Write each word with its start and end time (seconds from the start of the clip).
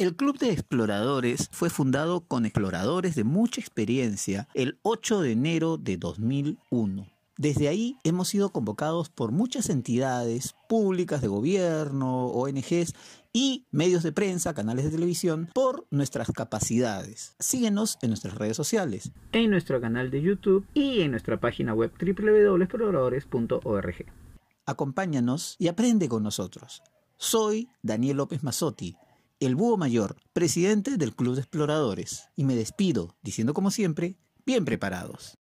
El 0.00 0.16
Club 0.16 0.36
de 0.38 0.50
Exploradores 0.50 1.50
fue 1.52 1.68
fundado 1.68 2.22
con 2.22 2.46
exploradores 2.46 3.14
de 3.16 3.24
mucha 3.24 3.60
experiencia 3.60 4.48
el 4.54 4.78
8 4.80 5.20
de 5.20 5.32
enero 5.32 5.76
de 5.76 5.98
2001. 5.98 7.06
Desde 7.36 7.68
ahí 7.68 7.98
hemos 8.02 8.28
sido 8.28 8.48
convocados 8.48 9.10
por 9.10 9.30
muchas 9.30 9.68
entidades 9.68 10.54
públicas 10.70 11.20
de 11.20 11.28
gobierno, 11.28 12.28
ONGs 12.28 12.94
y 13.34 13.66
medios 13.72 14.02
de 14.02 14.12
prensa, 14.12 14.54
canales 14.54 14.86
de 14.86 14.92
televisión, 14.92 15.50
por 15.52 15.84
nuestras 15.90 16.32
capacidades. 16.32 17.36
Síguenos 17.38 17.98
en 18.00 18.08
nuestras 18.08 18.36
redes 18.36 18.56
sociales, 18.56 19.12
en 19.32 19.50
nuestro 19.50 19.82
canal 19.82 20.10
de 20.10 20.22
YouTube 20.22 20.64
y 20.72 21.02
en 21.02 21.10
nuestra 21.10 21.38
página 21.38 21.74
web 21.74 21.92
www.exploradores.org. 22.00 24.06
Acompáñanos 24.64 25.56
y 25.58 25.68
aprende 25.68 26.08
con 26.08 26.22
nosotros. 26.22 26.82
Soy 27.18 27.68
Daniel 27.82 28.16
López 28.16 28.42
Mazzotti, 28.42 28.96
el 29.40 29.56
búho 29.56 29.78
mayor, 29.78 30.16
presidente 30.34 30.98
del 30.98 31.16
Club 31.16 31.34
de 31.34 31.40
Exploradores, 31.40 32.28
y 32.36 32.44
me 32.44 32.54
despido 32.54 33.16
diciendo 33.22 33.54
como 33.54 33.70
siempre, 33.70 34.18
bien 34.44 34.66
preparados. 34.66 35.39